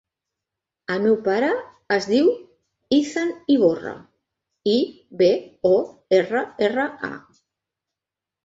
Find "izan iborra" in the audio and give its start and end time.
2.99-3.93